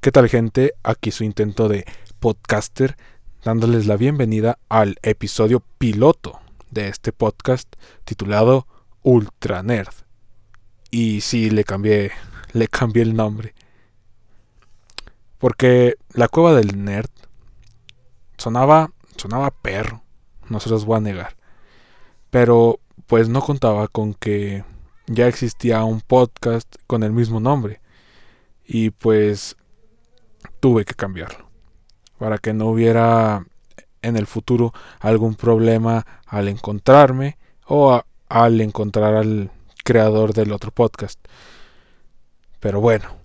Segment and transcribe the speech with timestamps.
[0.00, 0.72] ¿Qué tal gente?
[0.82, 1.84] Aquí su intento de
[2.20, 2.96] podcaster,
[3.44, 7.70] dándoles la bienvenida al episodio piloto de este podcast
[8.06, 8.66] titulado
[9.02, 9.92] Ultra Nerd.
[10.90, 12.12] Y sí, le cambié,
[12.54, 13.52] le cambié el nombre.
[15.36, 17.10] Porque la cueva del nerd
[18.38, 20.02] sonaba, sonaba perro,
[20.48, 21.36] no se los voy a negar.
[22.30, 24.64] Pero pues no contaba con que
[25.08, 27.82] ya existía un podcast con el mismo nombre.
[28.64, 29.58] Y pues
[30.60, 31.48] tuve que cambiarlo
[32.18, 33.44] para que no hubiera
[34.02, 39.50] en el futuro algún problema al encontrarme o al encontrar al
[39.84, 41.18] creador del otro podcast.
[42.60, 43.16] Pero bueno,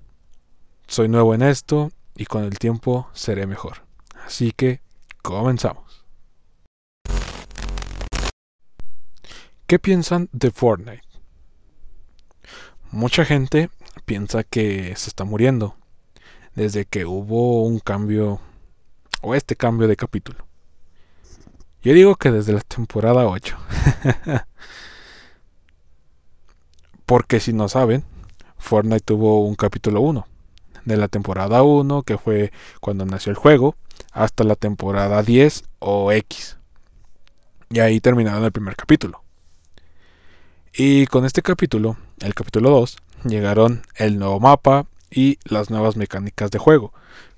[0.88, 3.84] soy nuevo en esto y con el tiempo seré mejor.
[4.26, 4.82] Así que
[5.22, 6.06] comenzamos.
[9.68, 11.02] ¿Qué piensan de Fortnite?
[12.92, 13.70] Mucha gente
[14.06, 15.76] piensa que se está muriendo
[16.56, 18.40] desde que hubo un cambio
[19.22, 20.46] o este cambio de capítulo.
[21.82, 23.58] Yo digo que desde la temporada 8.
[27.06, 28.04] Porque si no saben,
[28.58, 30.26] Fortnite tuvo un capítulo 1.
[30.86, 33.76] De la temporada 1, que fue cuando nació el juego,
[34.12, 36.58] hasta la temporada 10 o X.
[37.70, 39.24] Y ahí terminaron el primer capítulo.
[40.74, 46.52] Y con este capítulo, el capítulo 2, llegaron el nuevo mapa, y las nuevas mecánicas
[46.52, 46.94] de juego,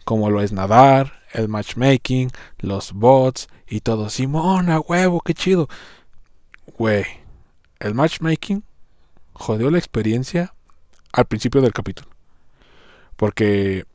[0.06, 4.10] como lo es nadar, el matchmaking, los bots y todo.
[4.10, 5.68] Simón, a huevo, qué chido.
[6.78, 7.06] Güey,
[7.80, 8.64] el matchmaking
[9.34, 10.54] jodió la experiencia
[11.12, 12.10] al principio del capítulo.
[13.16, 13.86] Porque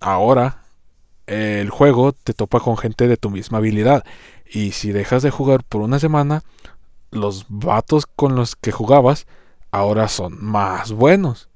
[0.00, 0.64] ahora
[1.26, 4.04] el juego te topa con gente de tu misma habilidad.
[4.46, 6.42] Y si dejas de jugar por una semana,
[7.10, 9.26] los vatos con los que jugabas
[9.70, 11.49] ahora son más buenos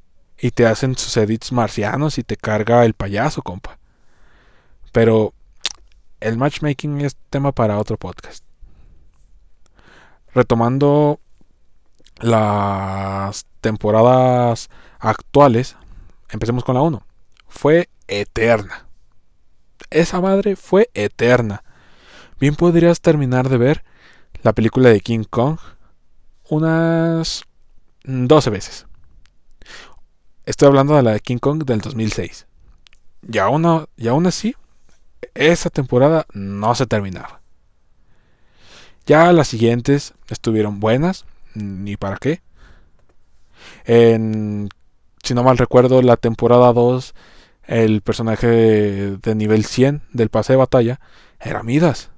[0.45, 3.79] y te hacen sus edits marcianos y te carga el payaso, compa.
[4.93, 5.33] Pero
[6.21, 8.45] el matchmaking es tema para otro podcast.
[10.35, 11.19] Retomando
[12.21, 14.69] las temporadas
[14.99, 15.79] actuales,
[16.29, 17.03] empecemos con la 1.
[17.49, 18.87] Fue eterna.
[19.89, 21.65] Esa madre fue eterna.
[22.39, 23.83] Bien podrías terminar de ver
[24.43, 25.57] la película de King Kong
[26.51, 27.45] unas
[28.05, 28.87] 12 veces.
[30.47, 32.47] Estoy hablando de la de King Kong del 2006.
[33.33, 34.55] Y aún, y aún así,
[35.35, 37.41] esa temporada no se terminaba.
[39.07, 41.25] Ya las siguientes estuvieron buenas,
[41.55, 42.43] ni para qué.
[43.85, 44.69] En,
[45.23, 47.15] si no mal recuerdo, la temporada 2,
[47.65, 51.01] el personaje de, nivel 100 del pase de batalla
[51.41, 52.11] era Midas.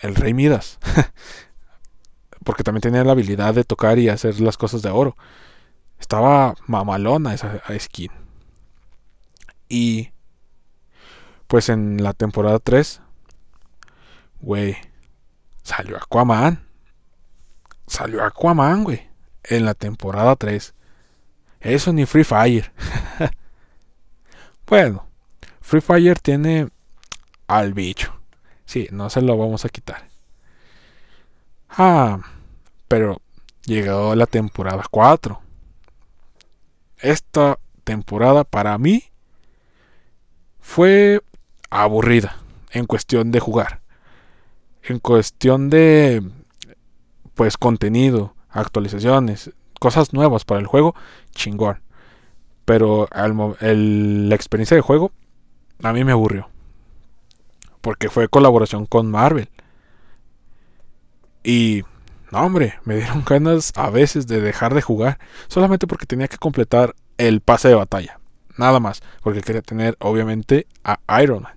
[0.00, 0.78] El rey Midas.
[2.44, 5.16] Porque también tenía la habilidad de tocar y hacer las cosas de oro.
[6.00, 8.10] Estaba mamalona esa skin.
[9.68, 10.10] Y
[11.46, 13.02] pues en la temporada 3,
[14.40, 14.76] güey,
[15.62, 16.66] salió Aquaman.
[17.86, 19.08] Salió Aquaman, güey,
[19.44, 20.74] en la temporada 3.
[21.60, 22.72] Eso ni Free Fire.
[24.66, 25.06] bueno,
[25.60, 26.68] Free Fire tiene
[27.46, 28.18] al bicho.
[28.64, 30.08] Sí, no se lo vamos a quitar.
[31.68, 32.20] Ah,
[32.88, 33.20] pero
[33.64, 35.49] llegó la temporada 4
[37.02, 39.04] esta temporada para mí
[40.60, 41.20] fue
[41.70, 42.36] aburrida
[42.70, 43.80] en cuestión de jugar.
[44.82, 46.22] En cuestión de
[47.34, 50.94] pues contenido, actualizaciones, cosas nuevas para el juego,
[51.32, 51.80] chingón.
[52.64, 55.12] Pero la experiencia de juego
[55.82, 56.48] a mí me aburrió.
[57.80, 59.48] Porque fue colaboración con Marvel.
[61.42, 61.82] Y
[62.30, 65.18] no, hombre, me dieron ganas a veces de dejar de jugar
[65.48, 68.20] solamente porque tenía que completar el pase de batalla.
[68.56, 71.54] Nada más, porque quería tener obviamente a Iron Man.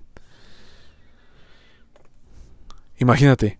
[2.98, 3.58] Imagínate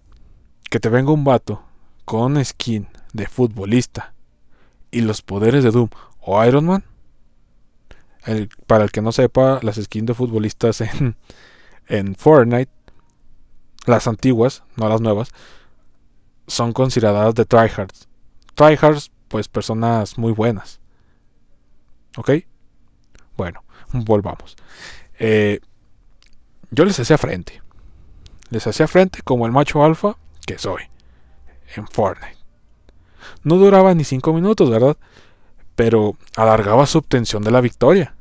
[0.71, 1.63] que te venga un vato
[2.05, 4.15] con skin de futbolista
[4.91, 6.85] y los poderes de Doom o Iron Man.
[8.67, 11.17] para el que no sepa, las skins de futbolistas en,
[11.87, 12.73] en Fortnite,
[13.87, 15.31] las antiguas, no las nuevas,
[16.47, 18.09] son consideradas de tryhards.
[18.55, 20.81] Tryhards, pues personas muy buenas.
[22.17, 22.31] ¿Ok?
[23.37, 24.57] Bueno, volvamos.
[25.19, 25.61] Eh,
[26.71, 27.63] yo les hacía frente.
[28.51, 30.83] Les hacía frente como el macho alfa que soy.
[31.77, 32.39] En Fortnite.
[33.43, 34.97] No duraba ni 5 minutos, ¿verdad?
[35.75, 38.15] Pero alargaba su obtención de la victoria.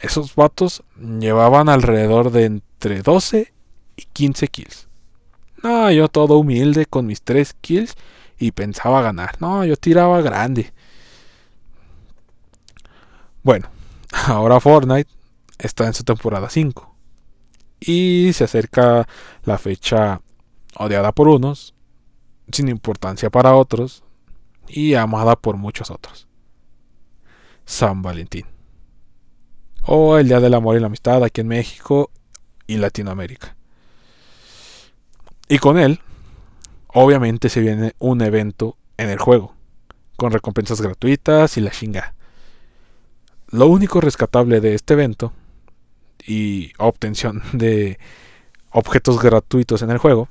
[0.00, 3.52] Esos vatos llevaban alrededor de entre 12
[3.96, 4.88] y 15 kills.
[5.64, 7.96] No, yo todo humilde con mis tres kills
[8.38, 9.40] y pensaba ganar.
[9.40, 10.72] No, yo tiraba grande.
[13.42, 13.68] Bueno,
[14.26, 15.10] Ahora Fortnite
[15.58, 16.94] está en su temporada 5.
[17.80, 19.06] Y se acerca
[19.44, 20.20] la fecha
[20.78, 21.74] odiada por unos,
[22.50, 24.04] sin importancia para otros,
[24.68, 26.28] y amada por muchos otros.
[27.66, 28.46] San Valentín.
[29.82, 32.10] O el Día del Amor y la Amistad aquí en México
[32.66, 33.53] y Latinoamérica.
[35.48, 36.00] Y con él,
[36.88, 39.54] obviamente se viene un evento en el juego,
[40.16, 42.14] con recompensas gratuitas y la chinga.
[43.50, 45.32] Lo único rescatable de este evento
[46.26, 47.98] y obtención de
[48.70, 50.28] objetos gratuitos en el juego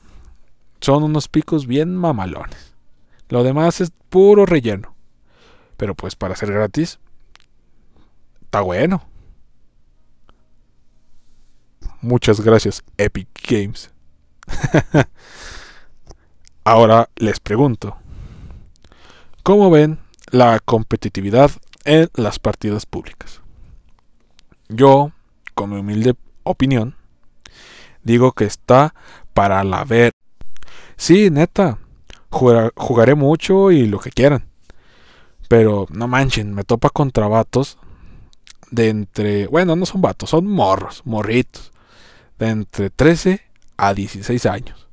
[0.81, 2.73] son unos picos bien mamalones.
[3.29, 4.95] Lo demás es puro relleno.
[5.77, 6.99] Pero pues para ser gratis,
[8.41, 9.03] está bueno.
[12.01, 13.92] Muchas gracias, Epic Games.
[16.63, 17.97] Ahora les pregunto,
[19.43, 19.99] ¿cómo ven
[20.31, 21.51] la competitividad
[21.85, 23.41] en las partidas públicas?
[24.69, 25.11] Yo,
[25.53, 26.95] con mi humilde opinión,
[28.03, 28.93] digo que está
[29.33, 30.11] para la ver.
[30.95, 31.79] Sí, neta,
[32.29, 34.45] jugaré mucho y lo que quieran.
[35.49, 37.77] Pero no manchen, me topa contra vatos
[38.71, 41.71] de entre, bueno, no son vatos, son morros, morritos,
[42.39, 44.87] de entre 13 a 16 años.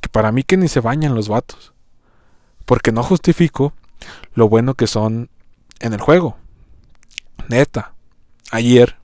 [0.00, 1.72] Que para mí que ni se bañan los vatos.
[2.64, 3.72] Porque no justifico
[4.34, 5.30] lo bueno que son
[5.80, 6.36] en el juego.
[7.48, 7.94] Neta,
[8.50, 8.96] ayer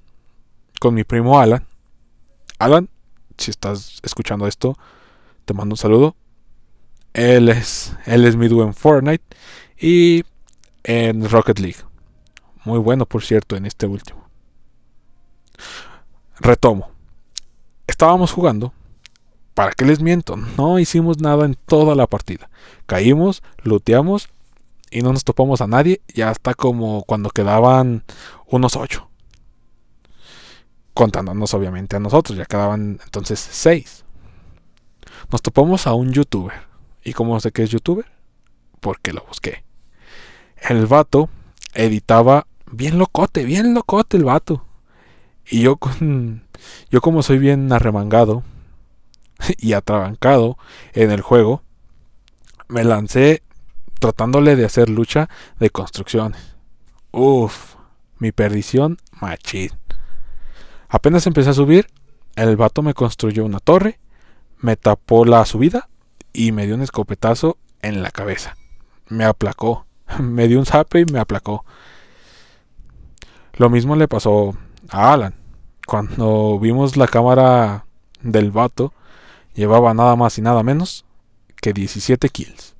[0.80, 1.66] con mi primo Alan.
[2.58, 2.88] Alan,
[3.38, 4.76] si estás escuchando esto,
[5.44, 6.16] te mando un saludo.
[7.12, 9.24] Él es, él es mi dúo en Fortnite
[9.78, 10.24] y
[10.84, 11.80] en Rocket League.
[12.64, 14.28] Muy bueno, por cierto, en este último.
[16.38, 16.90] Retomo.
[17.86, 18.72] Estábamos jugando
[19.60, 20.36] ¿Para qué les miento?
[20.56, 22.48] No hicimos nada en toda la partida.
[22.86, 24.30] Caímos, looteamos
[24.90, 26.00] y no nos topamos a nadie.
[26.14, 28.02] Ya está como cuando quedaban
[28.46, 29.10] unos ocho.
[30.94, 34.06] Contándonos obviamente a nosotros, ya quedaban entonces seis.
[35.30, 36.54] Nos topamos a un youtuber.
[37.04, 38.06] ¿Y cómo sé que es youtuber?
[38.80, 39.62] Porque lo busqué.
[40.56, 41.28] El vato
[41.74, 44.64] editaba bien locote, bien locote el vato.
[45.44, 46.44] Y yo con.
[46.90, 48.42] Yo como soy bien arremangado
[49.58, 50.58] y atrabancado
[50.92, 51.62] en el juego,
[52.68, 53.42] me lancé
[53.98, 55.28] tratándole de hacer lucha
[55.58, 56.56] de construcciones.
[57.10, 57.74] Uf,
[58.18, 59.70] mi perdición machín.
[60.88, 61.86] Apenas empecé a subir,
[62.36, 64.00] el vato me construyó una torre,
[64.58, 65.88] me tapó la subida
[66.32, 68.56] y me dio un escopetazo en la cabeza.
[69.08, 69.86] Me aplacó,
[70.20, 71.64] me dio un zape y me aplacó.
[73.54, 74.56] Lo mismo le pasó
[74.88, 75.34] a Alan.
[75.86, 77.84] Cuando vimos la cámara
[78.22, 78.92] del vato,
[79.54, 81.04] llevaba nada más y nada menos
[81.60, 82.74] que 17 kills.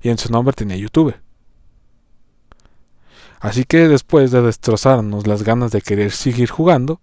[0.00, 1.14] Y en su nombre tenía YouTube.
[3.40, 7.00] Así que después de destrozarnos las ganas de querer seguir jugando,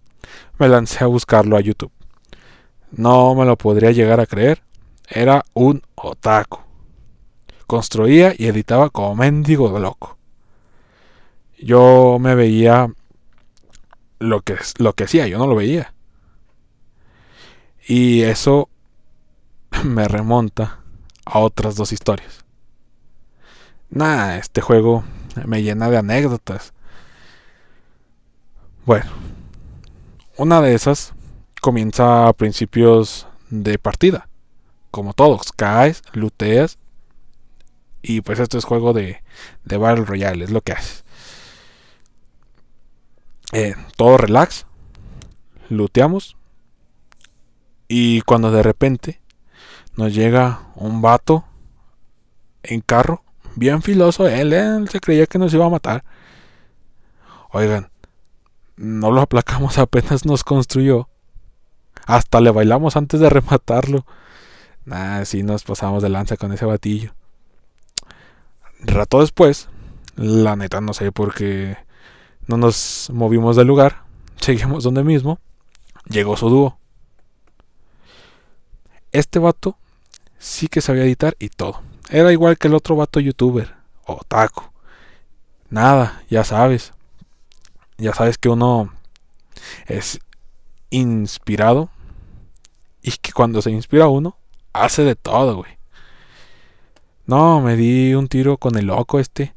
[0.58, 1.92] me lancé a buscarlo a YouTube.
[2.90, 4.62] No me lo podría llegar a creer.
[5.08, 6.60] Era un otaku.
[7.66, 10.18] Construía y editaba como mendigo de loco.
[11.58, 12.88] Yo me veía
[14.18, 15.94] lo que, lo que hacía, yo no lo veía.
[17.86, 18.68] Y eso
[19.84, 20.80] me remonta
[21.24, 22.44] a otras dos historias.
[23.90, 25.04] Nah, este juego
[25.44, 26.72] me llena de anécdotas.
[28.84, 29.10] Bueno,
[30.36, 31.14] una de esas
[31.60, 34.28] comienza a principios de partida.
[34.90, 36.78] Como todos, caes, looteas.
[38.02, 39.22] Y pues esto es juego de,
[39.64, 41.04] de Battle Royale, es lo que haces.
[43.52, 44.66] Eh, todo relax.
[45.68, 46.35] Looteamos.
[47.88, 49.20] Y cuando de repente
[49.96, 51.44] nos llega un vato
[52.62, 53.22] en carro,
[53.54, 56.04] bien filoso, él, se creía que nos iba a matar.
[57.50, 57.90] Oigan,
[58.76, 61.08] no lo aplacamos apenas nos construyó.
[62.06, 64.04] Hasta le bailamos antes de rematarlo.
[64.84, 67.14] Nah, sí nos pasamos de lanza con ese batillo.
[68.80, 69.68] Rato después,
[70.14, 71.76] la neta no sé por qué
[72.46, 74.04] no nos movimos del lugar.
[74.40, 75.38] Seguimos donde mismo.
[76.04, 76.78] Llegó su dúo.
[79.16, 79.78] Este vato
[80.38, 81.80] sí que sabía editar y todo.
[82.10, 84.74] Era igual que el otro vato youtuber o taco.
[85.70, 86.92] Nada, ya sabes.
[87.96, 88.92] Ya sabes que uno
[89.86, 90.20] es
[90.90, 91.88] inspirado
[93.00, 94.36] y que cuando se inspira uno
[94.74, 95.78] hace de todo, güey.
[97.24, 99.54] No, me di un tiro con el loco este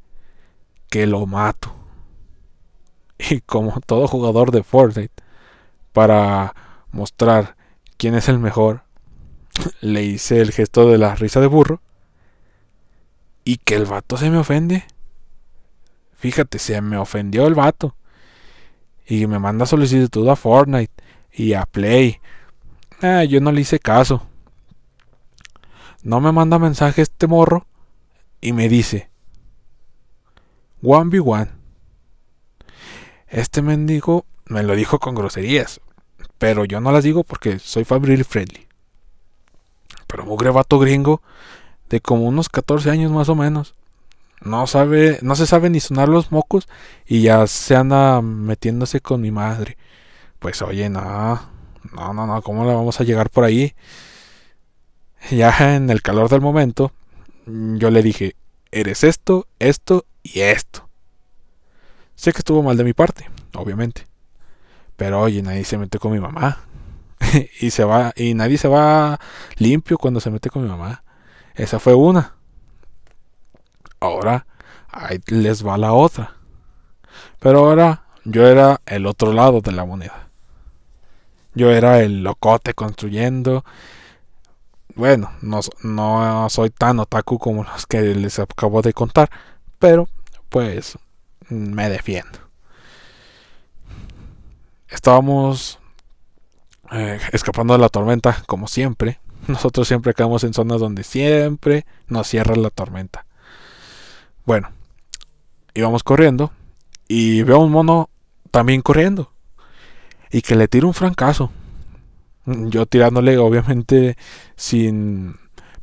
[0.89, 1.75] que lo mato.
[3.29, 5.21] Y como todo jugador de Fortnite,
[5.91, 6.55] para
[6.93, 7.57] mostrar
[7.97, 8.83] quién es el mejor,
[9.81, 11.81] le hice el gesto de la risa de burro.
[13.43, 14.85] Y que el vato se me ofende.
[16.17, 17.95] Fíjate, se me ofendió el vato.
[19.07, 20.93] y me manda solicitud a Fortnite
[21.33, 22.19] y a Play.
[23.01, 24.27] Ah, yo no le hice caso.
[26.03, 27.65] No me manda mensaje este morro
[28.39, 29.09] y me dice
[30.81, 31.49] 1v1.
[33.27, 35.81] Este mendigo me lo dijo con groserías,
[36.37, 38.68] pero yo no las digo porque soy family friendly.
[40.09, 41.21] Pero mugre vato gringo
[41.87, 43.75] de como unos 14 años más o menos.
[44.41, 46.67] No sabe, no se sabe ni sonar los mocos
[47.05, 49.77] y ya se anda metiéndose con mi madre.
[50.39, 51.39] Pues oye, no,
[51.93, 53.75] no, no, no, ¿cómo le vamos a llegar por ahí?
[55.29, 56.91] Ya en el calor del momento,
[57.45, 58.35] yo le dije,
[58.71, 60.89] eres esto, esto y esto.
[62.15, 64.07] Sé que estuvo mal de mi parte, obviamente.
[64.95, 66.59] Pero oye, nadie se mete con mi mamá.
[67.61, 69.19] y se va, y nadie se va
[69.57, 71.03] limpio cuando se mete con mi mamá.
[71.55, 72.35] Esa fue una.
[73.99, 74.45] Ahora
[74.89, 76.35] ahí les va la otra.
[77.39, 80.29] Pero ahora yo era el otro lado de la moneda.
[81.53, 83.65] Yo era el locote construyendo.
[84.95, 89.29] Bueno, no, no soy tan otaku como los que les acabo de contar.
[89.79, 90.07] Pero,
[90.49, 90.97] pues,
[91.49, 92.39] me defiendo.
[94.89, 95.78] Estábamos
[96.91, 99.19] eh, escapando de la tormenta, como siempre.
[99.47, 103.25] Nosotros siempre caemos en zonas donde siempre nos cierra la tormenta.
[104.45, 104.71] Bueno,
[105.73, 106.51] íbamos corriendo
[107.07, 108.09] y veo a un mono
[108.51, 109.31] también corriendo
[110.31, 111.51] y que le tira un francazo.
[112.45, 114.17] Yo tirándole, obviamente,
[114.55, 115.35] sin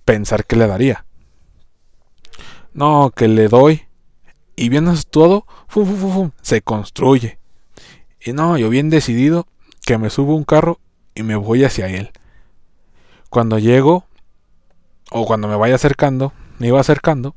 [0.04, 1.04] pensar que le daría.
[2.72, 3.82] No, que le doy
[4.56, 5.46] y bien todo,
[6.40, 7.38] se construye.
[8.20, 9.46] Y no, yo bien decidido
[9.84, 10.80] que me subo un carro
[11.16, 12.12] y me voy hacia él.
[13.30, 14.04] Cuando llego,
[15.11, 17.35] o cuando me vaya acercando, me iba acercando,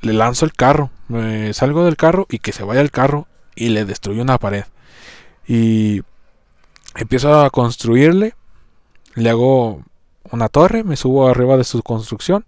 [0.00, 3.68] le lanzo el carro, me salgo del carro y que se vaya el carro y
[3.68, 4.64] le destruyo una pared.
[5.46, 6.02] Y
[6.96, 8.34] empiezo a construirle,
[9.14, 9.82] le hago
[10.30, 12.44] una torre, me subo arriba de su construcción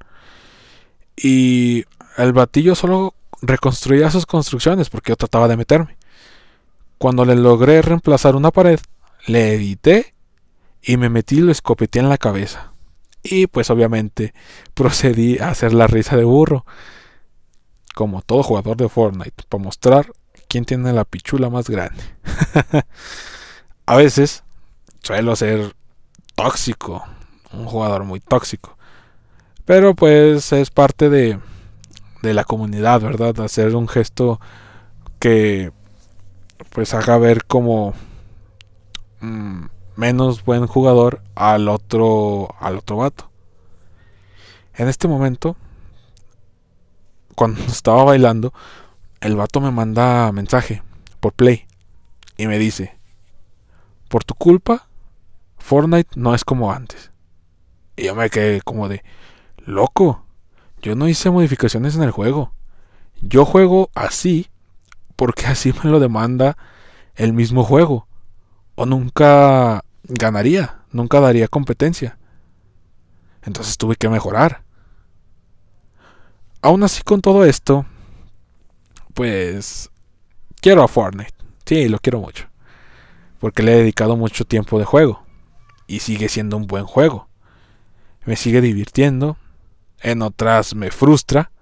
[1.17, 1.85] y
[2.17, 5.97] el batillo solo reconstruía sus construcciones porque yo trataba de meterme.
[6.97, 8.81] Cuando le logré reemplazar una pared,
[9.27, 10.16] le edité
[10.87, 12.73] y me metí y lo escopeté en la cabeza.
[13.23, 14.33] Y pues obviamente
[14.75, 16.64] procedí a hacer la risa de burro
[17.95, 20.12] como todo jugador de Fortnite, para mostrar
[20.49, 22.02] quién tiene la pichula más grande.
[23.87, 24.45] a veces
[25.02, 25.75] suelo ser
[26.35, 27.05] tóxico,
[27.52, 28.76] un jugador muy tóxico.
[29.64, 31.40] Pero pues es parte de,
[32.21, 33.40] de la comunidad, ¿verdad?
[33.40, 34.40] Hacer un gesto
[35.19, 35.73] que
[36.71, 37.95] pues haga ver como
[39.21, 39.64] mm,
[39.97, 43.31] menos buen jugador al otro al otro vato.
[44.75, 45.57] En este momento
[47.37, 48.53] cuando estaba bailando,
[49.21, 50.83] el vato me manda mensaje
[51.21, 51.67] por play
[52.37, 52.99] y me dice,
[54.09, 54.88] por tu culpa,
[55.59, 57.12] Fortnite no es como antes.
[57.97, 59.05] Y yo me quedé como de,
[59.65, 60.25] loco,
[60.83, 62.53] yo no hice modificaciones en el juego.
[63.23, 64.49] Yo juego así
[65.15, 66.57] porque así me lo demanda
[67.15, 68.07] el mismo juego.
[68.76, 72.18] O nunca ganaría, nunca daría competencia.
[73.42, 74.66] Entonces tuve que mejorar
[76.66, 77.87] aún así con todo esto,
[79.14, 79.90] pues
[80.61, 81.33] quiero a Fortnite.
[81.64, 82.49] Sí, lo quiero mucho.
[83.38, 85.25] Porque le he dedicado mucho tiempo de juego.
[85.87, 87.28] Y sigue siendo un buen juego.
[88.25, 89.37] Me sigue divirtiendo.
[90.00, 91.52] En otras me frustra.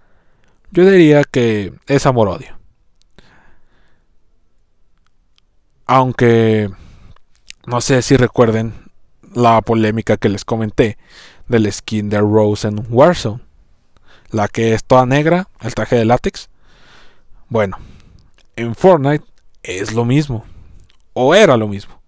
[0.70, 2.58] Yo diría que es amor-odio.
[5.86, 6.70] Aunque
[7.66, 8.74] no sé si recuerden
[9.34, 10.98] la polémica que les comenté
[11.48, 13.40] del skin de Rose en Warzone
[14.34, 16.50] la que es toda negra, el traje de látex.
[17.48, 17.78] Bueno,
[18.56, 19.24] en Fortnite
[19.62, 20.44] es lo mismo,
[21.12, 22.00] o era lo mismo,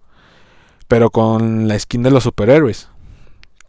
[0.87, 2.89] pero con la skin de los superhéroes.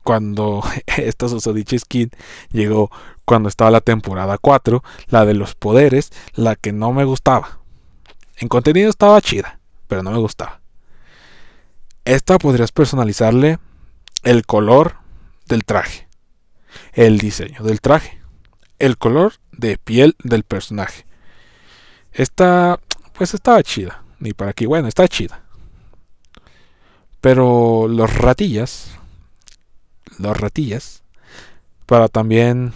[0.02, 0.62] Cuando
[0.96, 2.10] esta susodicha skin
[2.50, 2.90] llegó
[3.24, 7.60] cuando estaba la temporada 4, la de los poderes, la que no me gustaba.
[8.38, 10.60] En contenido estaba chida, pero no me gustaba.
[12.08, 13.58] Esta podrías personalizarle
[14.22, 14.96] el color
[15.46, 16.08] del traje,
[16.94, 18.18] el diseño del traje
[18.78, 21.06] el color de piel del personaje.
[22.12, 22.80] Esta,
[23.12, 24.02] pues estaba chida.
[24.20, 25.42] Ni para aquí, bueno, está chida.
[27.20, 28.90] Pero los ratillas,
[30.18, 31.02] los ratillas,
[31.86, 32.72] para también,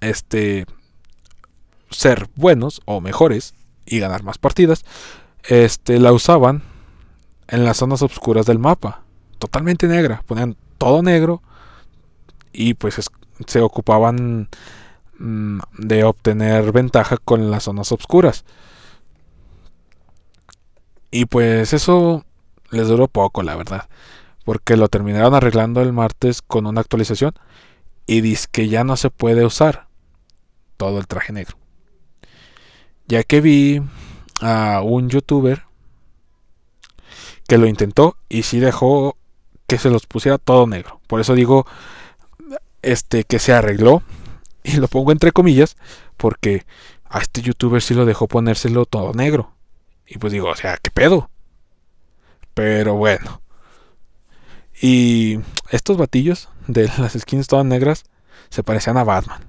[0.00, 0.66] este,
[1.90, 3.54] ser buenos o mejores
[3.86, 4.84] y ganar más partidas,
[5.44, 6.62] este, la usaban
[7.48, 9.02] en las zonas oscuras del mapa,
[9.38, 11.42] totalmente negra, ponían todo negro
[12.52, 13.10] y pues es,
[13.46, 14.48] se ocupaban
[15.18, 18.44] mm, de obtener ventaja con las zonas oscuras.
[21.10, 22.24] Y pues eso
[22.70, 23.88] les duró poco, la verdad.
[24.44, 27.32] Porque lo terminaron arreglando el martes con una actualización.
[28.06, 29.88] Y dice que ya no se puede usar
[30.76, 31.56] todo el traje negro.
[33.06, 33.82] Ya que vi
[34.40, 35.67] a un youtuber
[37.48, 39.16] que lo intentó y sí dejó
[39.66, 41.00] que se los pusiera todo negro.
[41.08, 41.66] Por eso digo
[42.82, 44.02] este que se arregló
[44.62, 45.76] y lo pongo entre comillas
[46.16, 46.66] porque
[47.06, 49.54] a este youtuber sí lo dejó ponérselo todo negro.
[50.06, 51.30] Y pues digo, o sea, ¿qué pedo?
[52.52, 53.40] Pero bueno.
[54.80, 55.40] Y
[55.70, 58.04] estos batillos de las skins todas negras
[58.50, 59.42] se parecían a Batman.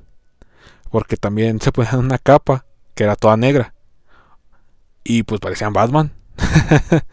[0.89, 2.65] Porque también se ponían una capa
[2.95, 3.73] que era toda negra.
[5.03, 6.13] Y pues parecían Batman.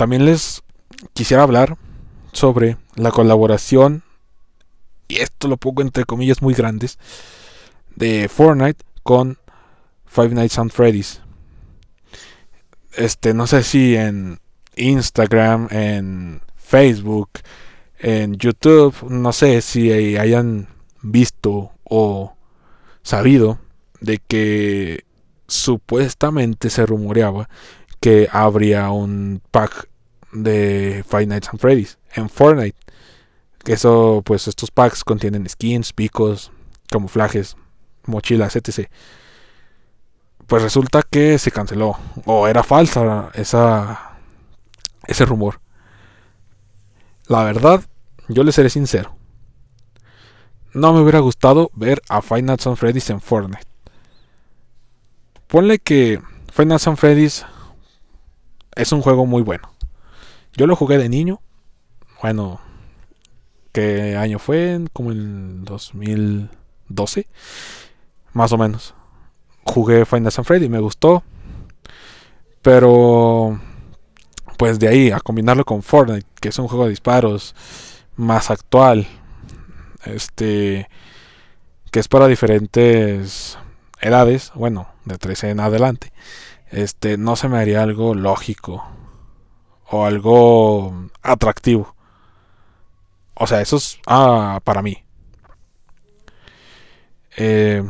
[0.00, 0.62] también les
[1.12, 1.76] quisiera hablar
[2.32, 4.02] sobre la colaboración,
[5.08, 6.98] y esto lo pongo entre comillas muy grandes,
[7.96, 9.36] de Fortnite con
[10.06, 11.20] Five Nights at Freddy's.
[12.94, 14.40] Este, no sé si en
[14.74, 17.28] Instagram, en Facebook,
[17.98, 20.68] en YouTube, no sé si hayan
[21.02, 22.38] visto o
[23.02, 23.58] sabido
[24.00, 25.04] de que
[25.46, 27.50] supuestamente se rumoreaba
[28.00, 29.88] que habría un pack
[30.32, 32.76] de Five Nights at Freddy's en Fortnite.
[33.62, 36.50] Que eso, pues estos packs contienen skins, picos,
[36.88, 37.56] camuflajes,
[38.06, 38.88] mochilas, etc.
[40.46, 41.98] Pues resulta que se canceló.
[42.24, 44.16] O era falsa esa,
[45.06, 45.60] ese rumor.
[47.26, 47.82] La verdad,
[48.28, 49.14] yo le seré sincero.
[50.72, 53.66] No me hubiera gustado ver a Five Nights at Freddy's en Fortnite.
[55.48, 56.20] Ponle que
[56.52, 57.44] Five Nights at Freddy's
[58.80, 59.72] es un juego muy bueno.
[60.54, 61.40] Yo lo jugué de niño.
[62.22, 62.60] Bueno,
[63.72, 64.80] ¿qué año fue?
[64.92, 67.26] Como en 2012.
[68.32, 68.94] Más o menos.
[69.64, 71.22] Jugué Final Fantasy Freddy, me gustó.
[72.62, 73.60] Pero
[74.56, 77.54] pues de ahí a combinarlo con Fortnite, que es un juego de disparos
[78.16, 79.06] más actual,
[80.04, 80.86] este
[81.90, 83.56] que es para diferentes
[84.00, 86.12] edades, bueno, de 13 en adelante.
[86.70, 88.84] Este no se me haría algo lógico
[89.90, 91.94] o algo atractivo.
[93.34, 95.02] O sea, eso es ah, para mí.
[97.36, 97.82] Eh,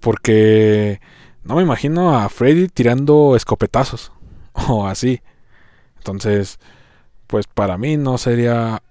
[0.00, 1.00] porque
[1.42, 4.12] no me imagino a Freddy tirando escopetazos
[4.68, 5.22] o así.
[5.96, 6.58] Entonces,
[7.26, 8.82] pues para mí no sería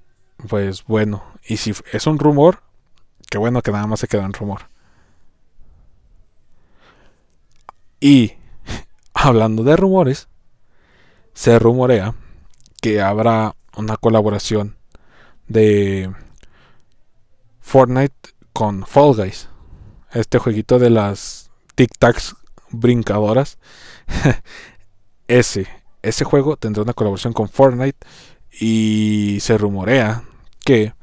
[0.47, 1.23] pues bueno.
[1.47, 2.61] Y si es un rumor,
[3.29, 4.67] qué bueno que nada más se queda en rumor.
[7.99, 8.33] Y
[9.13, 10.27] hablando de rumores,
[11.33, 12.15] se rumorea
[12.81, 14.77] que habrá una colaboración
[15.47, 16.11] de
[17.59, 18.15] Fortnite
[18.53, 19.49] con Fall Guys.
[20.11, 22.35] Este jueguito de las Tic Tacs
[22.71, 23.57] brincadoras.
[25.27, 25.67] ese,
[26.01, 27.97] ese juego tendrá una colaboración con Fortnite
[28.59, 30.23] y se rumorea
[30.65, 30.93] que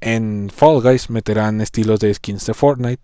[0.00, 3.02] en Fall Guys meterán estilos de skins de Fortnite,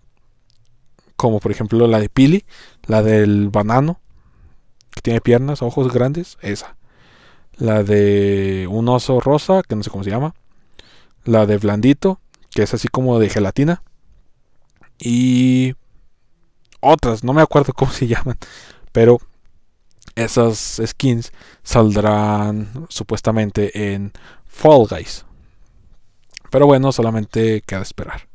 [1.21, 2.45] como por ejemplo la de Pili,
[2.87, 3.99] la del banano,
[4.89, 6.77] que tiene piernas, ojos grandes, esa.
[7.57, 10.33] La de un oso rosa, que no sé cómo se llama.
[11.23, 13.83] La de blandito, que es así como de gelatina.
[14.97, 15.75] Y
[16.79, 18.39] otras, no me acuerdo cómo se llaman.
[18.91, 19.19] Pero
[20.15, 21.31] esas skins
[21.61, 24.11] saldrán supuestamente en
[24.43, 25.23] Fall Guys.
[26.49, 28.30] Pero bueno, solamente queda esperar.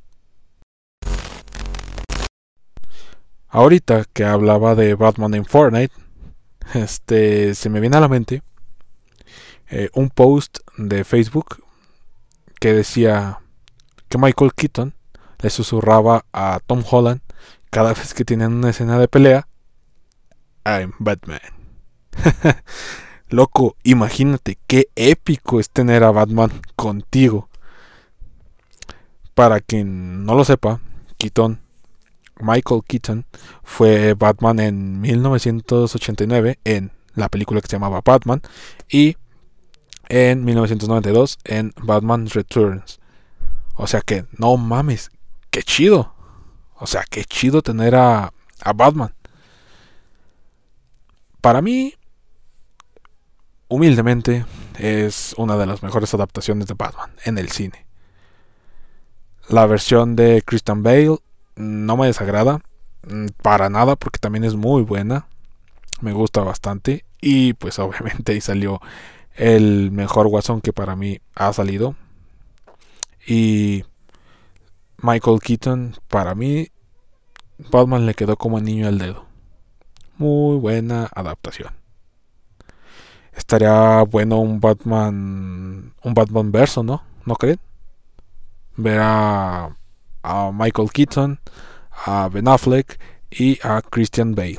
[3.48, 5.94] Ahorita que hablaba de Batman en Fortnite,
[6.74, 8.42] este, se me viene a la mente
[9.68, 11.62] eh, un post de Facebook
[12.60, 13.40] que decía
[14.08, 14.94] que Michael Keaton
[15.40, 17.20] le susurraba a Tom Holland
[17.70, 19.48] cada vez que tenían una escena de pelea,
[20.64, 21.40] I'm Batman.
[23.28, 27.48] Loco, imagínate qué épico es tener a Batman contigo.
[29.34, 30.80] Para quien no lo sepa,
[31.18, 31.60] Keaton
[32.40, 33.24] Michael Keaton
[33.62, 38.42] fue Batman en 1989 en la película que se llamaba Batman
[38.88, 39.16] y
[40.08, 43.00] en 1992 en Batman Returns.
[43.74, 45.10] O sea que, no mames,
[45.50, 46.14] qué chido.
[46.78, 49.14] O sea, qué chido tener a, a Batman.
[51.40, 51.94] Para mí,
[53.68, 54.44] humildemente,
[54.78, 57.86] es una de las mejores adaptaciones de Batman en el cine.
[59.48, 61.18] La versión de Christian Bale
[61.56, 62.60] no me desagrada
[63.08, 65.26] mm, para nada porque también es muy buena.
[66.00, 68.80] Me gusta bastante y pues obviamente ahí salió
[69.34, 71.96] el mejor Watson que para mí ha salido.
[73.26, 73.84] Y
[74.98, 76.68] Michael Keaton para mí
[77.58, 79.24] Batman le quedó como niño al dedo.
[80.18, 81.74] muy buena adaptación.
[83.32, 87.02] Estaría bueno un Batman, un Batman verso, ¿no?
[87.26, 87.60] ¿No creen?
[88.76, 89.76] Ver a,
[90.26, 91.40] a Michael Keaton,
[92.04, 92.98] a Ben Affleck
[93.30, 94.58] y a Christian Bale.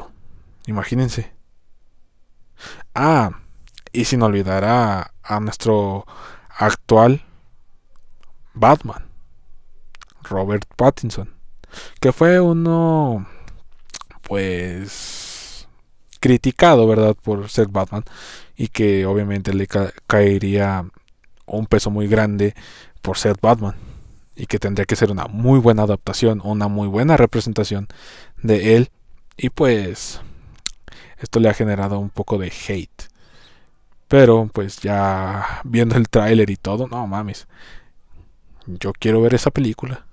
[0.66, 1.34] Imagínense.
[2.96, 3.32] Ah,
[3.92, 6.06] y sin olvidar a, a nuestro
[6.58, 7.22] actual
[8.54, 9.06] Batman,
[10.24, 11.34] Robert Pattinson,
[12.00, 13.28] que fue uno,
[14.24, 15.68] pues,
[16.20, 18.06] criticado, ¿verdad?, por ser Batman,
[18.56, 19.68] y que obviamente le
[20.08, 20.86] caería
[21.46, 22.56] un peso muy grande
[23.02, 23.76] por ser Batman,
[24.38, 27.88] y que tendría que ser una muy buena adaptación, una muy buena representación
[28.42, 28.92] de él,
[29.36, 30.22] y pues,
[31.18, 33.04] esto le ha generado un poco de hate.
[34.08, 37.48] Pero pues ya viendo el tráiler y todo, no mames.
[38.66, 40.06] Yo quiero ver esa película.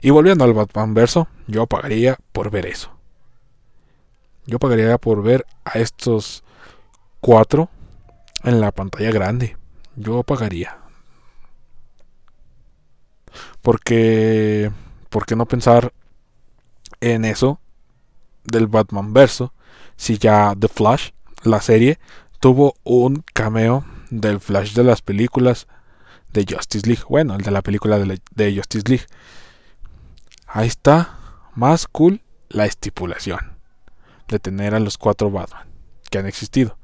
[0.00, 2.90] Y volviendo al Batman verso, yo pagaría por ver eso.
[4.46, 6.44] Yo pagaría por ver a estos
[7.20, 7.70] cuatro
[8.42, 9.56] en la pantalla grande.
[9.96, 10.83] Yo pagaría.
[13.64, 14.70] Porque,
[15.08, 15.94] ¿por qué no pensar
[17.00, 17.60] en eso
[18.44, 19.54] del Batman verso
[19.96, 21.12] si ya The Flash
[21.44, 21.98] la serie
[22.40, 25.66] tuvo un cameo del Flash de las películas
[26.34, 27.04] de Justice League.
[27.08, 29.06] Bueno, el de la película de, Justice League.
[30.46, 31.18] Ahí está.
[31.54, 33.56] Más cool la estipulación
[34.28, 35.66] de tener a los cuatro Batman
[36.10, 36.76] que han existido.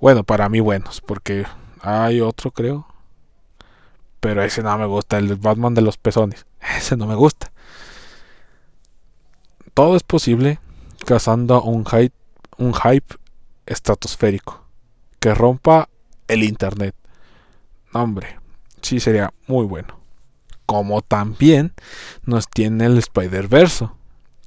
[0.00, 1.44] Bueno, para mí buenos, porque
[1.82, 2.86] hay otro creo.
[4.26, 6.46] Pero ese no me gusta, el Batman de los pezones.
[6.76, 7.52] Ese no me gusta.
[9.72, 10.58] Todo es posible
[11.04, 12.12] cazando un hype
[12.58, 13.14] un hype
[13.66, 14.64] estratosférico
[15.20, 15.88] que rompa
[16.26, 16.96] el internet.
[17.92, 18.40] hombre,
[18.82, 20.00] sí sería muy bueno.
[20.66, 21.72] Como también
[22.24, 23.90] nos tiene el Spider-Verse.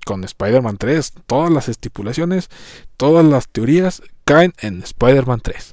[0.05, 2.49] Con Spider-Man 3, todas las estipulaciones,
[2.97, 5.71] todas las teorías caen en Spider-Man 3.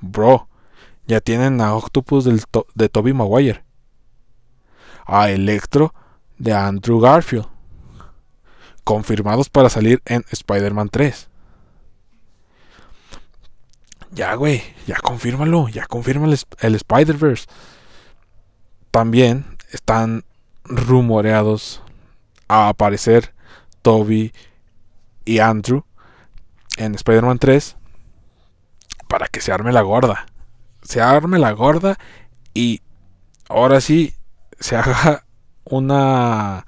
[0.00, 0.48] Bro,
[1.06, 2.24] ya tienen a Octopus
[2.74, 3.64] de Toby Maguire.
[5.04, 5.94] A Electro
[6.38, 7.46] de Andrew Garfield
[8.86, 11.28] confirmados para salir en Spider-Man 3.
[14.12, 16.26] Ya, güey, ya confírmalo, ya confirma
[16.60, 17.46] el, Spider-Verse.
[18.92, 20.24] También están
[20.62, 21.82] rumoreados
[22.46, 23.34] a aparecer
[23.82, 24.32] Toby
[25.24, 25.84] y Andrew
[26.76, 27.76] en Spider-Man 3
[29.08, 30.26] para que se arme la gorda.
[30.86, 31.98] Se arme la gorda
[32.54, 32.80] y
[33.48, 34.14] ahora sí
[34.58, 35.24] se haga
[35.64, 36.66] una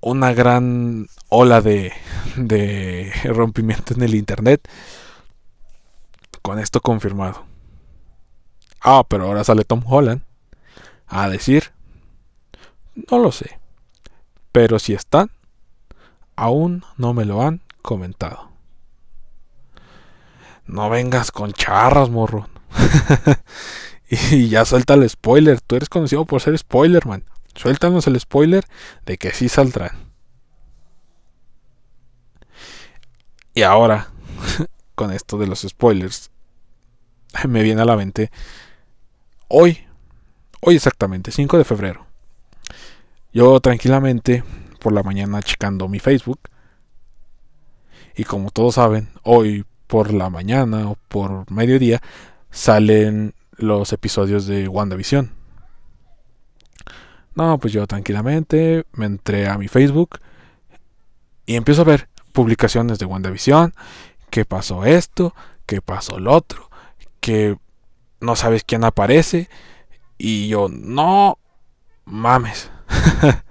[0.00, 1.92] una gran ola de,
[2.36, 4.68] de rompimiento en el internet.
[6.42, 7.44] Con esto confirmado.
[8.80, 10.22] Ah, pero ahora sale Tom Holland
[11.08, 11.72] a decir,
[13.10, 13.58] no lo sé,
[14.52, 15.30] pero si están,
[16.36, 18.50] aún no me lo han comentado.
[20.66, 22.48] No vengas con charras, morro.
[24.08, 25.60] y ya suelta el spoiler.
[25.60, 27.24] Tú eres conocido por ser spoiler, man.
[27.54, 28.64] Suéltanos el spoiler
[29.06, 30.06] de que sí saldrán.
[33.54, 34.10] Y ahora,
[34.94, 36.30] con esto de los spoilers,
[37.48, 38.30] me viene a la mente
[39.48, 39.86] hoy,
[40.60, 42.06] hoy exactamente, 5 de febrero.
[43.32, 44.44] Yo tranquilamente
[44.80, 46.40] por la mañana checando mi Facebook.
[48.14, 52.00] Y como todos saben, hoy por la mañana o por mediodía
[52.50, 55.30] salen los episodios de WandaVision.
[57.34, 60.20] No, pues yo tranquilamente me entré a mi Facebook
[61.44, 63.74] y empiezo a ver publicaciones de WandaVision,
[64.30, 65.34] que pasó esto,
[65.66, 66.70] que pasó lo otro,
[67.20, 67.56] que
[68.20, 69.48] no sabes quién aparece
[70.18, 71.38] y yo no
[72.04, 72.70] mames.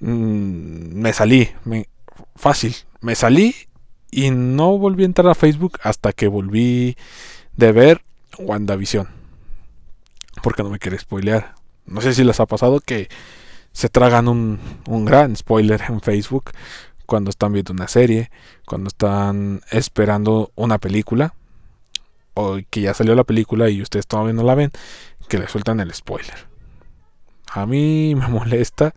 [0.00, 1.88] Mm, me salí, me,
[2.36, 3.54] fácil, me salí
[4.12, 6.96] y no volví a entrar a Facebook hasta que volví
[7.58, 8.02] de ver
[8.38, 9.08] WandaVision.
[10.42, 11.54] Porque no me quiere spoilear.
[11.84, 13.08] No sé si les ha pasado que
[13.72, 14.60] se tragan un,
[15.04, 16.52] gran spoiler en Facebook
[17.04, 18.30] cuando están viendo una serie,
[18.64, 21.34] cuando están esperando una película,
[22.34, 24.70] o que ya salió la película y ustedes todavía no la ven,
[25.28, 26.46] que le sueltan el spoiler.
[27.50, 28.94] A mí me molesta,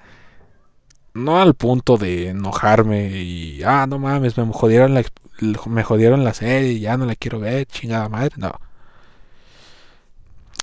[1.14, 5.04] no al punto de enojarme y, ah, no mames, me jodieron la,
[5.42, 8.54] me jodieron la serie, ya no la quiero ver, chingada madre, no.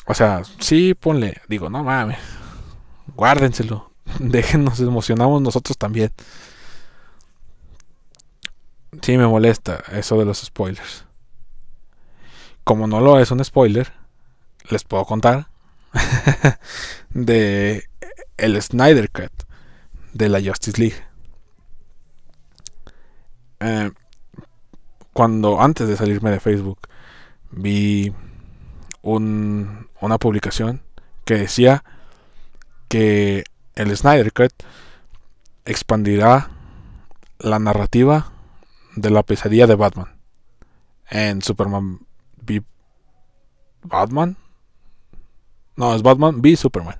[0.06, 2.18] O sea, sí, ponle, digo, no mames,
[3.14, 6.12] guárdenselo, déjenos, emocionamos nosotros también.
[9.02, 11.04] Sí, me molesta eso de los spoilers.
[12.64, 13.92] Como no lo es un spoiler,
[14.70, 15.48] les puedo contar
[17.10, 17.84] de
[18.36, 19.32] el Snyder Cut
[20.12, 21.02] de la Justice League.
[23.60, 23.90] Eh,
[25.18, 26.78] cuando antes de salirme de Facebook
[27.50, 28.14] vi
[29.02, 30.80] un, una publicación
[31.24, 31.82] que decía
[32.86, 33.42] que
[33.74, 34.52] el Snyder Cut
[35.64, 36.50] expandirá
[37.40, 38.30] la narrativa
[38.94, 40.06] de la pesadilla de Batman
[41.10, 41.98] en Superman
[42.46, 42.62] v
[43.82, 44.36] Batman.
[45.74, 46.94] No es Batman v Superman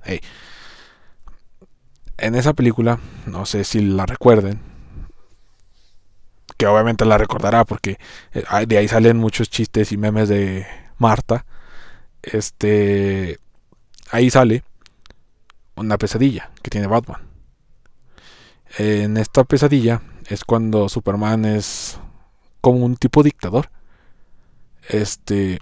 [2.17, 4.68] en esa película no sé si la recuerden
[6.59, 7.97] que obviamente la recordará porque
[8.33, 10.67] eh, de ahí salen muchos chistes y memes de
[10.97, 11.45] Marta.
[12.21, 13.39] Este
[14.11, 14.65] ahí sale
[15.77, 17.21] una pesadilla que tiene Batman.
[18.77, 21.97] En esta pesadilla es cuando Superman es
[22.59, 23.71] como un tipo dictador.
[24.89, 25.59] Este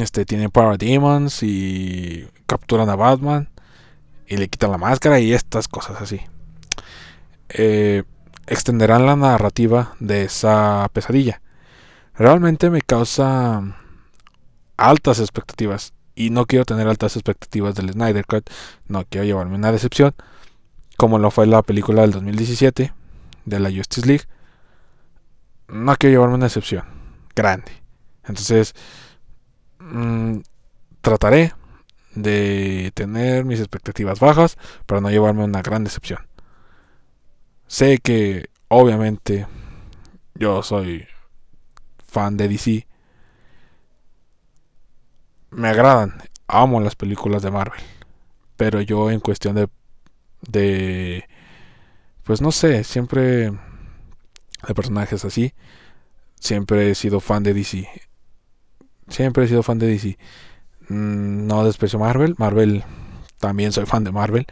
[0.00, 3.50] este tiene Parademons y capturan a Batman
[4.26, 6.20] y le quitan la máscara y estas cosas así.
[7.50, 8.02] Eh,
[8.46, 11.40] extenderán la narrativa de esa pesadilla.
[12.14, 13.62] Realmente me causa
[14.76, 18.48] altas expectativas y no quiero tener altas expectativas del Snyder Cut,
[18.86, 20.14] no quiero llevarme una decepción,
[20.96, 22.92] como lo fue la película del 2017
[23.44, 24.24] de la Justice League.
[25.68, 26.84] No quiero llevarme una decepción
[27.34, 27.72] grande.
[28.26, 28.74] Entonces,
[29.80, 30.38] mm,
[31.00, 31.52] trataré
[32.14, 36.20] de tener mis expectativas bajas para no llevarme una gran decepción.
[37.66, 39.46] Sé que obviamente
[40.34, 41.06] yo soy
[42.06, 42.86] fan de DC.
[45.50, 46.14] Me agradan,
[46.46, 47.80] amo las películas de Marvel.
[48.56, 49.68] Pero yo en cuestión de
[50.48, 51.24] de
[52.24, 55.52] pues no sé, siempre de personajes así,
[56.40, 57.88] siempre he sido fan de DC.
[59.08, 60.18] Siempre he sido fan de DC.
[60.88, 62.84] Mm, no desprecio Marvel, Marvel
[63.38, 64.46] también soy fan de Marvel.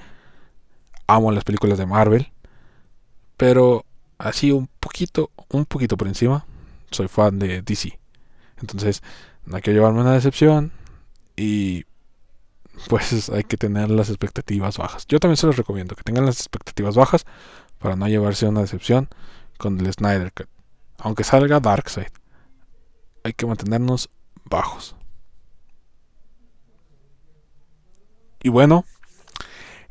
[1.06, 2.32] Amo las películas de Marvel.
[3.42, 3.84] Pero
[4.18, 6.46] así un poquito, un poquito por encima,
[6.92, 7.98] soy fan de DC.
[8.60, 9.02] Entonces,
[9.46, 10.70] no hay que llevarme una decepción
[11.34, 11.84] y
[12.86, 15.08] pues hay que tener las expectativas bajas.
[15.08, 17.26] Yo también se los recomiendo que tengan las expectativas bajas
[17.80, 19.08] para no llevarse una decepción
[19.58, 20.46] con el Snyder Cut.
[20.98, 22.12] Aunque salga Darkseid,
[23.24, 24.08] hay que mantenernos
[24.44, 24.94] bajos.
[28.40, 28.84] Y bueno,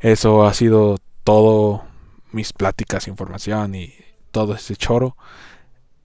[0.00, 1.91] eso ha sido todo
[2.32, 3.94] mis pláticas, información y
[4.30, 5.16] todo ese choro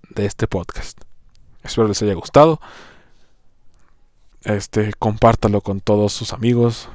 [0.10, 1.00] de este podcast.
[1.64, 2.60] Espero les haya gustado.
[4.44, 6.90] Este, compártalo con todos sus amigos.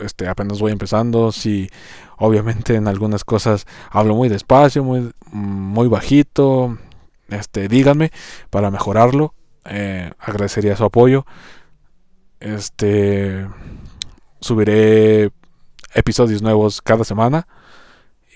[0.00, 1.32] Este, apenas voy empezando.
[1.32, 1.68] Si
[2.16, 6.78] obviamente en algunas cosas hablo muy despacio, muy, muy bajito.
[7.28, 8.10] Este, díganme
[8.50, 9.34] para mejorarlo.
[9.64, 11.26] Eh, agradecería su apoyo.
[12.40, 13.46] Este,
[14.40, 15.30] subiré
[15.94, 17.46] episodios nuevos cada semana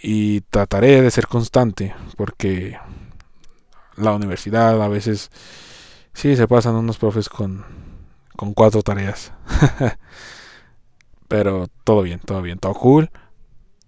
[0.03, 2.79] y trataré de ser constante porque
[3.97, 5.31] la universidad a veces
[6.13, 7.65] sí se pasan unos profes con,
[8.37, 9.33] con cuatro tareas.
[11.29, 13.11] Pero todo bien, todo bien, todo cool.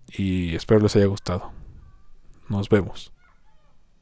[0.08, 1.52] Y espero les haya gustado.
[2.48, 3.12] Nos vemos.